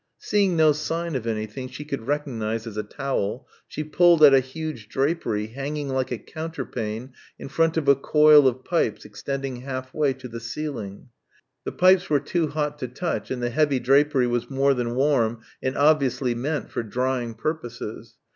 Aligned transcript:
Seeing 0.17 0.57
no 0.57 0.71
sign 0.71 1.15
of 1.15 1.27
anything 1.27 1.69
she 1.69 1.85
could 1.85 2.07
recognise 2.07 2.65
as 2.65 2.75
a 2.75 2.81
towel, 2.81 3.47
she 3.67 3.83
pulled 3.83 4.23
at 4.23 4.33
a 4.33 4.39
huge 4.39 4.89
drapery 4.89 5.45
hanging 5.45 5.89
like 5.89 6.11
a 6.11 6.17
counterpane 6.17 7.11
in 7.37 7.49
front 7.49 7.77
of 7.77 7.87
a 7.87 7.93
coil 7.93 8.47
of 8.47 8.63
pipes 8.65 9.05
extending 9.05 9.57
half 9.57 9.93
way 9.93 10.13
to 10.13 10.27
the 10.27 10.39
ceiling. 10.39 11.09
The 11.65 11.71
pipes 11.73 12.09
were 12.09 12.19
too 12.19 12.47
hot 12.47 12.79
to 12.79 12.87
touch 12.87 13.29
and 13.29 13.43
the 13.43 13.51
heavy 13.51 13.79
drapery 13.79 14.25
was 14.25 14.49
more 14.49 14.73
than 14.73 14.95
warm 14.95 15.41
and 15.61 15.77
obviously 15.77 16.33
meant 16.33 16.71
for 16.71 16.81
drying 16.81 17.35
purposes. 17.35 18.15